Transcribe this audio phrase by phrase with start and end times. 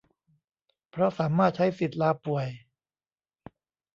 [0.89, 2.47] เพราะสามารถใช้สิทธิ์ลาป่วย